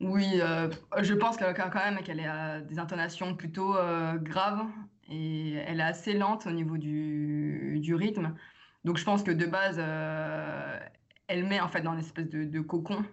Oui, 0.00 0.40
euh, 0.40 0.68
je 1.00 1.14
pense 1.14 1.36
quand 1.36 1.74
même 1.74 2.02
qu'elle 2.02 2.18
a 2.20 2.60
des 2.60 2.80
intonations 2.80 3.36
plutôt 3.36 3.74
graves 4.20 4.66
et 5.08 5.52
elle 5.52 5.78
est 5.78 5.84
assez 5.84 6.14
lente 6.14 6.46
au 6.46 6.50
niveau 6.50 6.76
du, 6.76 7.78
du 7.80 7.94
rythme. 7.94 8.34
Donc 8.84 8.96
je 8.96 9.04
pense 9.04 9.22
que 9.22 9.30
de 9.30 9.46
base, 9.46 9.76
euh, 9.78 10.78
elle 11.28 11.44
met 11.44 11.60
en 11.60 11.68
fait 11.68 11.82
dans 11.82 11.92
une 11.92 12.00
espèce 12.00 12.28
de, 12.28 12.60
cocon 12.60 13.04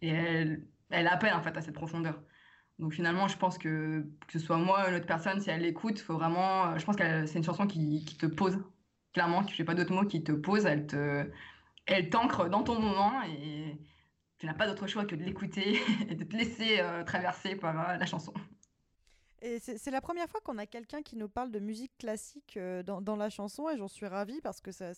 et 0.00 0.08
elle, 0.08 0.66
elle 0.90 1.06
appelle 1.06 1.34
en 1.34 1.42
fait 1.42 1.56
à 1.56 1.60
cette 1.60 1.74
profondeur. 1.74 2.20
Donc 2.78 2.92
finalement, 2.92 3.28
je 3.28 3.36
pense 3.36 3.58
que 3.58 4.04
que 4.26 4.32
ce 4.32 4.38
soit 4.40 4.58
moi 4.58 4.84
ou 4.84 4.88
une 4.88 4.96
autre 4.96 5.06
personne, 5.06 5.40
si 5.40 5.50
elle 5.50 5.62
l'écoute, 5.62 6.00
faut 6.00 6.14
vraiment. 6.14 6.76
Je 6.78 6.84
pense 6.84 6.96
que 6.96 7.26
c'est 7.26 7.38
une 7.38 7.44
chanson 7.44 7.66
qui, 7.66 8.04
qui, 8.04 8.16
te 8.16 8.26
pose. 8.26 8.58
Clairement, 9.12 9.46
je 9.46 9.60
n'ai 9.60 9.64
pas 9.66 9.74
d'autres 9.74 9.92
mots 9.92 10.06
qui 10.06 10.24
te 10.24 10.32
pose. 10.32 10.66
Elle 10.66 10.86
te, 10.86 11.30
elle 11.86 12.10
t'ancre 12.10 12.48
dans 12.48 12.62
ton 12.64 12.80
moment 12.80 13.22
et 13.24 13.78
tu 14.38 14.46
n'as 14.46 14.54
pas 14.54 14.66
d'autre 14.66 14.86
choix 14.86 15.04
que 15.04 15.14
de 15.14 15.22
l'écouter 15.22 15.80
et 16.08 16.14
de 16.14 16.24
te 16.24 16.36
laisser 16.36 16.82
traverser 17.06 17.56
par 17.56 17.74
la 17.74 18.06
chanson. 18.06 18.32
Et 19.44 19.58
c'est 19.58 19.90
la 19.90 20.00
première 20.00 20.28
fois 20.30 20.40
qu'on 20.40 20.56
a 20.56 20.66
quelqu'un 20.66 21.02
qui 21.02 21.16
nous 21.16 21.28
parle 21.28 21.50
de 21.50 21.58
musique 21.58 21.98
classique 21.98 22.56
dans, 22.86 23.00
dans, 23.02 23.16
la 23.16 23.28
chanson 23.28 23.68
et 23.68 23.76
j'en 23.76 23.88
suis 23.88 24.06
ravie 24.06 24.40
parce 24.40 24.60
que 24.60 24.70
ça, 24.70 24.94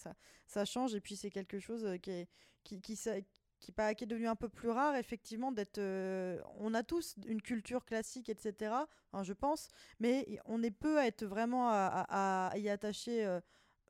change 0.66 0.94
et 0.94 1.00
puis 1.00 1.16
c'est 1.16 1.30
quelque 1.30 1.58
chose 1.58 1.88
qui, 2.02 2.10
est, 2.10 2.28
qui, 2.62 2.74
est 2.74 4.06
devenu 4.06 4.28
un 4.28 4.36
peu 4.36 4.50
plus 4.50 4.68
rare, 4.68 4.96
effectivement, 4.96 5.50
d'être. 5.50 5.78
Euh, 5.78 6.38
on 6.58 6.74
a 6.74 6.82
tous 6.82 7.16
une 7.26 7.40
culture 7.40 7.86
classique, 7.86 8.28
etc., 8.28 8.74
hein, 9.14 9.22
je 9.22 9.32
pense, 9.32 9.68
mais 9.98 10.38
on 10.44 10.62
est 10.62 10.70
peu 10.70 10.98
à 10.98 11.06
être 11.06 11.24
vraiment 11.24 11.70
à, 11.70 12.52
y 12.56 12.68
attacher 12.68 13.24
euh, 13.24 13.40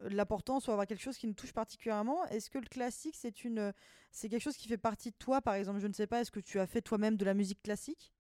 l'importance 0.03 0.69
ou 0.69 0.71
avoir 0.71 0.87
quelque 0.87 1.03
chose 1.03 1.19
qui 1.19 1.27
nous 1.27 1.35
touche 1.35 1.53
particulièrement. 1.53 2.25
Est-ce 2.27 2.49
que 2.49 2.59
le 2.59 2.67
classique, 2.67 3.17
c'est 3.17 3.45
une, 3.45 3.73
c'est 4.13 4.29
quelque 4.29 4.43
chose 4.43 4.57
qui 4.57 4.69
fait 4.69 4.79
partie 4.79 5.11
de 5.11 5.17
toi, 5.17 5.41
par 5.41 5.55
exemple? 5.55 5.81
Je 5.81 5.89
ne 5.89 5.93
sais 5.93 6.07
pas, 6.07 6.21
est-ce 6.21 6.31
que 6.31 6.41
tu 6.41 6.61
as 6.61 6.67
fait 6.69 6.81
toi-même 6.81 7.17
de 7.17 7.25
la 7.25 7.35
musique 7.35 7.61
classique? 7.61 8.14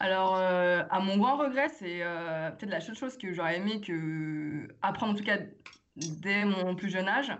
Alors, 0.00 0.36
euh, 0.36 0.82
à 0.90 1.00
mon 1.00 1.16
grand 1.18 1.36
regret, 1.36 1.68
c'est 1.68 2.00
peut-être 2.58 2.70
la 2.70 2.80
seule 2.80 2.96
chose 2.96 3.16
que 3.16 3.32
j'aurais 3.32 3.56
aimé 3.56 3.80
que 3.80 4.68
apprendre, 4.82 5.12
en 5.12 5.16
tout 5.16 5.24
cas 5.24 5.38
dès 5.96 6.44
mon 6.44 6.74
plus 6.74 6.90
jeune 6.90 7.08
âge. 7.08 7.32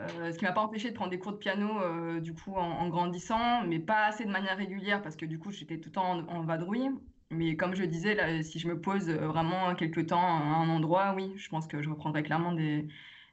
Euh, 0.00 0.32
ce 0.32 0.38
qui 0.38 0.44
m'a 0.44 0.52
pas 0.52 0.62
empêché 0.62 0.90
de 0.90 0.94
prendre 0.94 1.10
des 1.10 1.20
cours 1.20 1.32
de 1.32 1.36
piano 1.38 1.80
euh, 1.80 2.20
du 2.20 2.34
coup 2.34 2.54
en, 2.56 2.88
grandissant, 2.88 3.62
mais 3.64 3.78
pas 3.78 4.06
assez 4.06 4.24
de 4.24 4.30
manière 4.30 4.56
régulière 4.56 5.00
parce 5.02 5.14
que 5.14 5.24
du 5.24 5.38
coup 5.38 5.52
j'étais 5.52 5.78
tout 5.78 5.88
le 5.90 5.92
temps 5.92 6.28
en, 6.28 6.42
vadrouille. 6.42 6.90
Mais 7.30 7.56
comme 7.56 7.74
je 7.74 7.84
disais, 7.84 8.42
si 8.42 8.58
je 8.58 8.68
me 8.68 8.80
pose 8.80 9.08
vraiment 9.10 9.74
quelques 9.74 10.06
temps 10.06 10.20
à 10.20 10.42
un 10.42 10.68
endroit, 10.68 11.14
oui, 11.16 11.32
je 11.36 11.48
pense 11.48 11.66
que 11.66 11.82
je 11.82 11.88
reprendrai 11.88 12.22
clairement 12.22 12.52
des, 12.52 12.86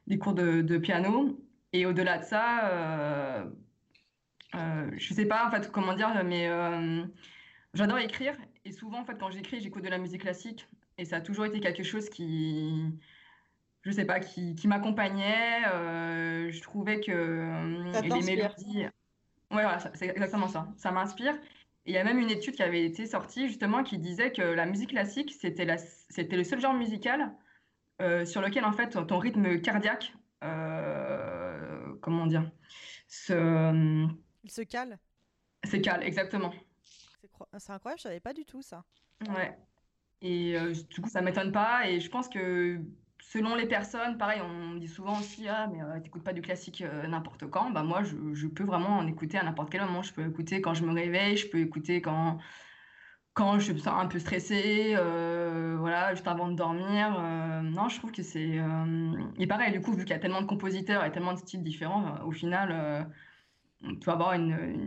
des 0.06 0.18
cours 0.18 0.34
de, 0.34 0.62
de, 0.62 0.78
piano. 0.78 1.38
Et 1.72 1.86
au-delà 1.86 2.18
de 2.18 2.24
ça, 2.24 2.68
euh, 2.68 3.44
euh, 4.54 4.90
je 4.96 5.14
sais 5.14 5.26
pas 5.26 5.46
en 5.46 5.50
fait 5.50 5.70
comment 5.70 5.94
dire, 5.94 6.08
mais 6.24 6.48
euh, 6.48 7.04
j'adore 7.74 7.98
écrire. 7.98 8.36
Et 8.64 8.72
souvent 8.72 9.00
en 9.00 9.04
fait 9.04 9.18
quand 9.18 9.30
j'écris, 9.30 9.60
j'écoute 9.60 9.84
de 9.84 9.88
la 9.88 9.98
musique 9.98 10.22
classique. 10.22 10.66
Et 10.98 11.04
ça 11.04 11.16
a 11.16 11.20
toujours 11.20 11.46
été 11.46 11.60
quelque 11.60 11.82
chose 11.82 12.08
qui, 12.08 12.92
je 13.82 13.90
sais 13.90 14.04
pas, 14.04 14.20
qui, 14.20 14.54
qui 14.54 14.68
m'accompagnait. 14.68 15.66
Euh, 15.66 16.50
je 16.50 16.60
trouvais 16.60 17.00
que 17.00 17.10
euh, 17.12 18.02
les 18.02 18.22
mélodies. 18.22 18.84
Ouais, 19.50 19.62
voilà, 19.62 19.78
c'est 19.94 20.08
exactement 20.08 20.48
ça. 20.48 20.68
Ça 20.76 20.92
m'inspire. 20.92 21.34
Et 21.84 21.90
il 21.90 21.94
y 21.94 21.98
a 21.98 22.04
même 22.04 22.18
une 22.18 22.30
étude 22.30 22.54
qui 22.54 22.62
avait 22.62 22.84
été 22.84 23.06
sortie 23.06 23.48
justement 23.48 23.82
qui 23.82 23.98
disait 23.98 24.32
que 24.32 24.42
la 24.42 24.66
musique 24.66 24.90
classique, 24.90 25.34
c'était 25.40 25.64
la... 25.64 25.78
c'était 25.78 26.36
le 26.36 26.44
seul 26.44 26.60
genre 26.60 26.74
musical 26.74 27.34
euh, 28.00 28.24
sur 28.24 28.40
lequel 28.40 28.64
en 28.64 28.72
fait 28.72 28.90
ton 29.06 29.18
rythme 29.18 29.60
cardiaque, 29.60 30.14
comment 32.00 32.26
dire, 32.26 32.50
se. 33.08 34.06
Il 34.44 34.50
se 34.50 34.62
cale. 34.62 34.98
C'est 35.64 35.80
cale, 35.80 36.02
exactement. 36.02 36.52
C'est 37.58 37.72
incroyable, 37.72 37.98
je 37.98 38.02
savais 38.04 38.20
pas 38.20 38.32
du 38.32 38.44
tout 38.44 38.62
ça. 38.62 38.84
Ouais. 39.28 39.56
Et 40.20 40.56
du 40.90 41.00
coup, 41.00 41.08
ça 41.08 41.20
m'étonne 41.20 41.52
pas. 41.52 41.88
Et 41.88 42.00
je 42.00 42.08
pense 42.08 42.28
que 42.28 42.80
selon 43.22 43.54
les 43.54 43.66
personnes, 43.66 44.18
pareil, 44.18 44.40
on 44.42 44.74
dit 44.74 44.88
souvent 44.88 45.18
aussi 45.18 45.48
Ah, 45.48 45.68
mais 45.72 45.82
euh, 45.82 46.00
t'écoutes 46.00 46.24
pas 46.24 46.32
du 46.32 46.42
classique 46.42 46.82
euh, 46.82 47.06
n'importe 47.06 47.48
quand. 47.48 47.70
Bah, 47.70 47.82
moi, 47.82 48.02
je, 48.02 48.46
peux 48.46 48.64
vraiment 48.64 48.98
en 48.98 49.06
écouter 49.06 49.38
à 49.38 49.44
n'importe 49.44 49.70
quel 49.70 49.82
moment. 49.82 50.02
Je 50.02 50.12
peux 50.12 50.26
écouter 50.26 50.60
quand 50.60 50.74
je 50.74 50.84
me 50.84 50.92
réveille, 50.92 51.36
je 51.36 51.48
peux 51.48 51.60
écouter 51.60 52.02
quand, 52.02 52.38
quand 53.32 53.58
je 53.58 53.72
suis 53.72 53.88
un 53.88 54.06
peu 54.06 54.18
stressée, 54.18 54.94
euh, 54.96 55.76
voilà, 55.78 56.14
juste 56.14 56.28
avant 56.28 56.48
de 56.48 56.56
dormir. 56.56 57.16
Euh, 57.18 57.62
non, 57.62 57.88
je 57.88 57.98
trouve 57.98 58.12
que 58.12 58.22
c'est. 58.22 58.60
Et 59.38 59.46
pareil, 59.46 59.72
du 59.72 59.80
coup, 59.80 59.92
vu 59.92 60.04
qu'il 60.04 60.12
y 60.12 60.18
a 60.18 60.18
tellement 60.18 60.42
de 60.42 60.46
compositeurs 60.46 61.04
et 61.04 61.12
tellement 61.12 61.32
de 61.32 61.38
styles 61.38 61.62
différents, 61.62 62.20
au 62.24 62.32
final, 62.32 63.08
on 63.82 63.96
peut 63.96 64.10
avoir 64.10 64.36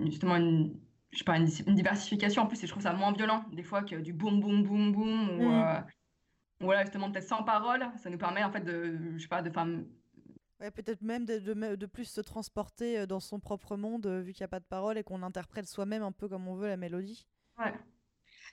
justement 0.06 0.36
une. 0.36 0.74
Je 1.15 1.19
sais 1.19 1.24
pas, 1.24 1.38
une, 1.38 1.45
diversification 1.45 2.43
en 2.43 2.48
plus, 2.48 2.62
et 2.63 2.67
je 2.67 2.72
trouve 2.72 2.84
ça 2.84 2.93
moins 2.93 3.12
violent 3.12 3.45
des 3.51 3.63
fois 3.63 3.81
que 3.81 3.95
du 3.95 4.13
boum 4.13 4.39
boum 4.39 4.63
boum 4.63 4.91
boum 4.91 5.29
ou, 5.39 5.50
mm 5.50 5.86
voilà, 6.62 6.84
justement, 6.84 7.12
peut-être 7.12 7.27
sans 7.27 7.43
parole, 7.43 7.86
ça 7.98 8.10
nous 8.10 8.17
permet 8.17 8.43
en 8.43 8.51
fait 8.51 8.62
de, 8.62 8.98
je 9.17 9.22
sais 9.22 9.27
pas, 9.27 9.41
de 9.41 9.50
femmes. 9.50 9.86
Ouais, 10.60 10.72
peut-être 10.72 11.01
même 11.01 11.25
de, 11.25 11.39
de, 11.39 11.75
de, 11.75 11.86
plus 11.86 12.05
se 12.05 12.22
transporter 12.22 13.00
euh, 13.00 13.05
dans 13.05 13.19
son 13.19 13.39
propre 13.39 13.75
monde, 13.75 14.05
euh, 14.05 14.22
vu 14.22 14.31
qu'il 14.31 14.41
n'y 14.41 14.45
a 14.45 14.50
pas 14.50 14.62
de 14.62 14.65
parole 14.65 14.98
et 14.98 15.03
qu'on 15.03 15.22
interprète 15.22 15.67
soi-même 15.67 16.01
un 16.01 16.13
peu 16.13 16.29
comme 16.29 16.48
on 16.48 16.55
veut 16.55 16.69
la 16.69 16.77
mélodie. 16.77 17.27
Ouais. 17.57 17.74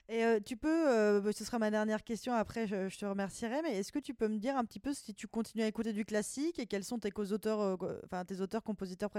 Et 0.09 0.25
euh, 0.25 0.39
tu 0.45 0.57
peux, 0.57 1.21
bah, 1.21 1.31
ce 1.31 1.45
sera 1.45 1.59
ma 1.59 1.71
dernière 1.71 2.03
question, 2.03 2.33
après 2.33 2.67
je, 2.67 2.89
je 2.89 2.97
te 2.97 3.05
remercierai, 3.05 3.61
mais 3.61 3.77
est-ce 3.77 3.93
que 3.93 3.99
tu 3.99 4.13
peux 4.13 4.27
me 4.27 4.37
dire 4.37 4.57
un 4.57 4.65
petit 4.65 4.79
peu 4.79 4.93
si 4.93 5.13
tu 5.13 5.27
continues 5.27 5.63
à 5.63 5.67
écouter 5.67 5.93
du 5.93 6.03
classique 6.03 6.59
et 6.59 6.65
quels 6.65 6.83
sont 6.83 6.99
tes 6.99 7.13
auteurs, 7.31 7.77
enfin 8.03 8.25
tes 8.25 8.41
auteurs, 8.41 8.63
compositeurs 8.63 9.09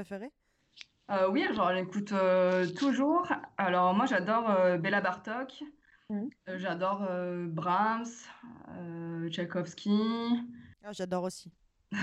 préférés 1.07 1.31
Oui, 1.31 1.55
genre 1.55 1.73
j'écoute 1.75 2.15
toujours. 2.77 3.27
Alors 3.59 3.95
moi 3.95 4.07
j'adore 4.07 4.79
Bella 4.79 5.01
Bartok. 5.01 5.65
Mmh. 6.11 6.29
Euh, 6.49 6.59
j'adore 6.59 7.07
euh, 7.09 7.47
Brahms, 7.49 8.05
euh, 8.79 9.29
Tchaïkovski. 9.31 9.91
Ah, 10.83 10.93
j'adore 10.93 11.25
aussi. 11.25 11.51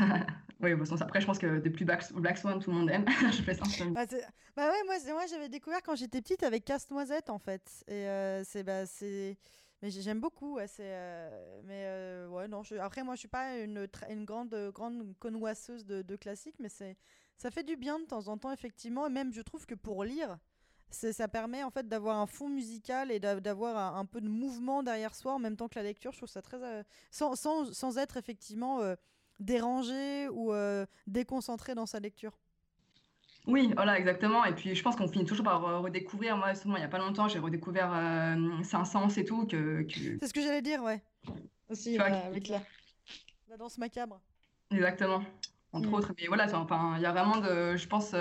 oui, 0.60 0.74
bon, 0.74 0.86
après, 1.02 1.22
je 1.22 1.26
pense 1.28 1.38
que 1.38 1.60
depuis 1.60 1.86
Black 1.86 2.38
Swan, 2.38 2.60
tout 2.60 2.72
le 2.72 2.78
monde 2.78 2.90
aime. 2.90 3.06
je 3.32 3.44
fais 3.44 3.54
ça. 3.54 3.64
Bah, 3.92 4.06
bah, 4.56 4.70
ouais, 4.70 4.84
moi, 4.86 4.96
moi 5.14 5.26
j'avais 5.30 5.50
découvert 5.50 5.84
quand 5.84 5.96
j'étais 5.96 6.22
petite 6.22 6.44
avec 6.44 6.66
Casse-Noisette, 6.66 7.30
en 7.30 7.40
fait. 7.40 7.84
Et 7.88 8.06
c'est. 8.44 8.64
Bah, 8.64 8.84
mais 9.84 9.90
j'aime 9.90 10.20
beaucoup. 10.20 10.56
Ouais, 10.56 10.68
mais 11.64 12.26
ouais, 12.30 12.48
non. 12.48 12.64
Je... 12.64 12.76
Après, 12.76 13.04
moi, 13.04 13.16
je 13.16 13.20
suis 13.20 13.28
pas 13.28 13.58
une, 13.58 13.88
une 14.10 14.26
grande, 14.26 14.72
grande 14.74 15.16
connoisseuse 15.20 15.86
de, 15.86 16.02
de 16.02 16.16
classique, 16.16 16.56
mais 16.60 16.70
ça 17.42 17.50
fait 17.50 17.64
du 17.64 17.76
bien 17.76 17.98
de 17.98 18.06
temps 18.06 18.28
en 18.28 18.38
temps, 18.38 18.52
effectivement. 18.52 19.08
Et 19.08 19.10
même, 19.10 19.34
je 19.34 19.42
trouve 19.42 19.66
que 19.66 19.74
pour 19.74 20.04
lire, 20.04 20.38
ça 20.92 21.28
permet 21.28 21.64
en 21.64 21.72
fait 21.72 21.88
d'avoir 21.88 22.20
un 22.20 22.28
fond 22.28 22.50
musical 22.50 23.12
et 23.12 23.20
d'avoir 23.20 23.96
un, 23.96 24.06
peu 24.06 24.22
de 24.22 24.30
mouvement 24.30 24.84
derrière 24.84 25.16
soi 25.16 25.34
en 25.34 25.40
même 25.40 25.58
temps 25.58 25.68
que 25.68 25.74
la 25.74 25.82
lecture. 25.82 26.12
Je 26.12 26.18
trouve 26.18 26.30
ça 26.30 26.44
très. 26.44 26.58
Euh, 26.58 26.84
sans, 27.10 27.36
sans, 27.36 27.74
sans, 27.74 27.98
être 27.98 28.18
effectivement 28.18 28.82
euh, 28.82 28.94
dérangé 29.40 30.30
ou 30.30 30.54
euh, 30.54 30.86
déconcentré 31.08 31.74
dans 31.74 31.88
sa 31.88 32.00
lecture. 32.00 32.38
Oui, 33.48 33.72
voilà, 33.76 33.98
exactement. 33.98 34.46
Et 34.46 34.54
puis 34.54 34.76
je 34.76 34.84
pense 34.84 34.96
qu'on 34.96 35.08
finit 35.08 35.26
toujours 35.26 35.46
par 35.46 35.82
redécouvrir. 35.82 36.38
Moi, 36.38 36.54
il 36.64 36.72
n'y 36.74 36.84
a 36.84 36.88
pas 36.90 37.00
longtemps, 37.00 37.28
j'ai 37.28 37.40
redécouvert 37.40 37.90
Saint-Saëns 38.64 39.18
et 39.18 39.26
tout. 39.26 39.48
Que, 39.48 39.88
C'est 39.90 40.28
ce 40.28 40.34
que 40.34 40.42
j'allais 40.42 40.62
dire, 40.62 40.84
ouais. 40.84 41.02
Aussi, 41.70 41.98
avec 41.98 42.50
la... 42.50 42.62
la 43.50 43.58
danse 43.58 43.80
macabre. 43.80 44.22
Exactement. 44.70 45.24
Entre 45.74 45.90
mm. 45.90 45.94
autres. 45.94 46.14
Mais 46.20 46.28
voilà, 46.28 46.48
enfin, 46.54 46.96
il 46.98 47.02
y 47.02 47.06
a 47.06 47.12
vraiment 47.12 47.38
de. 47.38 47.76
Je 47.78 47.88
pense 47.88 48.14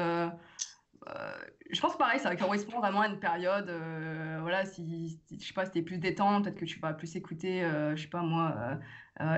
euh, 1.08 1.32
je 1.70 1.80
pense 1.80 1.96
pareil, 1.96 2.20
ça 2.20 2.34
correspond 2.36 2.78
vraiment 2.78 3.00
à 3.00 3.08
une 3.08 3.18
période. 3.18 3.68
Euh, 3.68 4.38
voilà, 4.40 4.64
si, 4.64 5.20
je 5.30 5.46
sais 5.46 5.54
pas, 5.54 5.64
si 5.64 5.70
t'es 5.70 5.82
plus 5.82 5.98
détente, 5.98 6.44
peut-être 6.44 6.58
que 6.58 6.64
tu 6.64 6.78
vas 6.78 6.92
plus 6.92 7.16
écouter, 7.16 7.62
euh, 7.64 7.96
je 7.96 8.02
sais 8.02 8.08
pas 8.08 8.22
moi, 8.22 8.78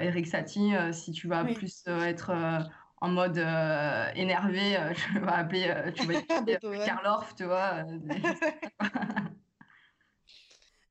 Eric 0.00 0.26
Satie. 0.26 0.73
si 0.92 1.12
tu 1.12 1.28
vas 1.28 1.45
plus 1.45 1.85
être 1.87 2.33
en 3.00 3.09
mode 3.09 3.38
énervé, 4.14 4.76
je 5.14 5.19
vais 5.19 5.33
appeler, 5.33 5.92
tu 5.95 6.07
vas 6.07 6.14
écouter 6.19 6.59
Karl 6.85 7.07
Orff, 7.07 7.35
tu 7.35 7.45
vois. 7.45 7.85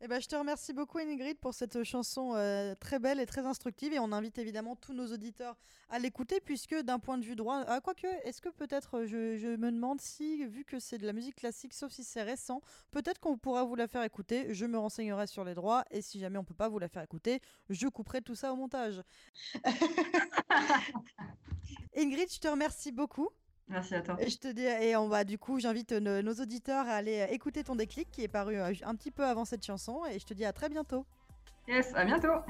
Eh 0.04 0.08
ben, 0.08 0.20
je 0.20 0.28
te 0.28 0.36
remercie 0.36 0.74
beaucoup 0.74 0.98
Ingrid 0.98 1.38
pour 1.38 1.54
cette 1.54 1.84
chanson 1.84 2.34
euh, 2.34 2.74
très 2.74 2.98
belle 2.98 3.20
et 3.20 3.28
très 3.28 3.46
instructive 3.46 3.94
et 3.94 4.00
on 4.00 4.12
invite 4.12 4.40
évidemment 4.40 4.76
tous 4.76 4.94
nos 4.94 5.06
auditeurs 5.14 5.56
à 5.90 6.00
l'écouter 6.00 6.42
puisque 6.42 6.74
d'un 6.74 6.98
point 6.98 7.20
de 7.20 7.24
vue 7.24 7.36
droit, 7.36 7.64
ah, 7.68 7.82
quoique, 7.82 8.08
est-ce 8.24 8.42
que 8.42 8.50
peut-être, 8.50 9.06
je, 9.06 9.38
je, 9.38 9.50
me 9.50 9.72
demande 9.72 10.02
si, 10.02 10.44
vu 10.48 10.66
que 10.66 10.80
c'est 10.80 10.98
de 10.98 11.06
la 11.06 11.14
musique 11.14 11.36
classique, 11.36 11.76
sauf 11.76 11.92
si 11.92 12.04
c'est 12.04 12.24
récent, 12.24 12.64
peut-être 12.90 13.20
qu'on 13.20 13.38
pourra 13.38 13.64
vous 13.64 13.76
la 13.76 13.88
faire 13.88 14.02
écouter, 14.02 14.52
je 14.56 14.66
me 14.66 14.80
renseignerai 14.80 15.28
sur 15.28 15.44
les 15.44 15.54
droits 15.54 15.86
et 15.92 16.02
si 16.02 16.20
jamais 16.20 16.40
on 16.40 16.44
peut 16.44 16.56
pas 16.56 16.68
vous 16.68 16.80
la 16.80 16.88
faire 16.88 17.04
écouter, 17.04 17.40
je 17.70 17.88
couperai 17.88 18.24
tout 18.24 18.34
ça 18.34 18.52
au 18.52 18.56
montage. 18.56 19.04
Ingrid, 21.96 22.34
je 22.34 22.40
te 22.40 22.48
remercie 22.48 22.92
beaucoup. 22.92 23.30
Merci 23.72 23.96
à 23.96 24.02
toi. 24.02 24.18
Et 24.20 24.30
je 24.30 24.38
te 24.38 24.50
dis, 24.50 24.64
et 24.64 24.98
on 24.98 25.08
va 25.08 25.24
du 25.24 25.38
coup, 25.38 25.60
j'invite 25.60 25.94
nos, 25.94 26.34
auditeurs 26.34 26.88
à 26.88 26.92
aller 26.92 27.26
écouter 27.32 27.64
ton 27.64 27.76
déclic 27.76 28.12
qui 28.12 28.24
est 28.24 28.28
paru 28.28 28.60
euh, 28.60 28.74
un 28.84 28.96
petit 28.96 29.12
peu 29.12 29.24
avant 29.24 29.46
cette 29.46 29.66
chanson. 29.66 30.02
Et 30.12 30.20
je 30.20 30.26
te 30.26 30.34
dis 30.34 30.44
à 30.44 30.52
très 30.52 30.68
bientôt. 30.68 31.06
Yes, 31.68 31.94
à 31.96 32.04
bientôt. 32.04 32.42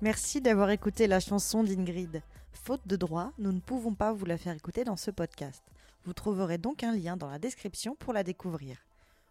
Merci 0.00 0.40
d'avoir 0.40 0.70
écouté 0.70 1.08
la 1.08 1.18
chanson 1.18 1.64
d'Ingrid. 1.64 2.22
Faute 2.52 2.86
de 2.86 2.96
droit, 2.96 3.32
nous 3.38 3.52
ne 3.52 3.60
pouvons 3.60 3.94
pas 3.94 4.12
vous 4.12 4.24
la 4.24 4.38
faire 4.38 4.54
écouter 4.54 4.84
dans 4.84 4.96
ce 4.96 5.10
podcast. 5.10 5.64
Vous 6.04 6.12
trouverez 6.12 6.58
donc 6.58 6.84
un 6.84 6.94
lien 6.94 7.16
dans 7.16 7.30
la 7.30 7.40
description 7.40 7.96
pour 7.96 8.12
la 8.12 8.22
découvrir. 8.22 8.76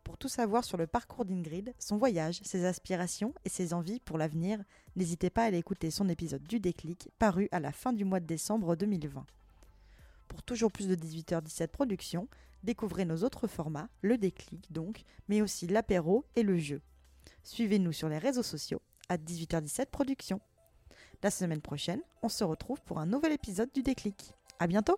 Pour 0.04 0.18
tout 0.18 0.30
savoir 0.30 0.64
sur 0.64 0.78
le 0.78 0.88
parcours 0.88 1.26
d'Ingrid, 1.26 1.74
son 1.80 1.98
voyage, 1.98 2.40
ses 2.44 2.66
aspirations 2.66 3.34
et 3.46 3.50
ses 3.50 3.74
envies 3.74 4.00
pour 4.00 4.18
l'avenir, 4.18 4.64
n'hésitez 4.96 5.30
pas 5.30 5.44
à 5.44 5.46
aller 5.46 5.60
écouter 5.60 5.92
son 5.92 6.10
épisode 6.10 6.44
du 6.44 6.60
déclic 6.60 7.10
paru 7.20 7.48
à 7.52 7.60
la 7.60 7.72
fin 7.72 7.94
du 7.94 8.04
mois 8.04 8.20
de 8.20 8.26
décembre 8.26 8.76
2020. 8.76 9.26
Pour 10.28 10.44
toujours 10.44 10.72
plus 10.72 10.88
de 10.88 10.96
18h17 10.96 11.68
productions, 11.68 12.28
découvrez 12.64 13.06
nos 13.06 13.24
autres 13.24 13.48
formats, 13.48 13.90
le 14.02 14.18
déclic 14.18 14.72
donc, 14.72 15.04
mais 15.28 15.42
aussi 15.42 15.68
l'apéro 15.68 16.26
et 16.36 16.44
le 16.44 16.58
jeu. 16.58 16.82
Suivez-nous 17.44 17.92
sur 17.92 18.10
les 18.10 18.18
réseaux 18.18 18.44
sociaux 18.44 18.82
à 19.10 19.18
18h17 19.18 19.88
productions. 19.88 20.42
La 21.22 21.32
semaine 21.32 21.62
prochaine, 21.62 22.02
on 22.24 22.30
se 22.30 22.44
retrouve 22.44 22.82
pour 22.82 23.00
un 23.00 23.06
nouvel 23.06 23.34
épisode 23.34 23.72
du 23.74 23.84
déclic. 23.84 24.34
À 24.60 24.68
bientôt! 24.68 24.98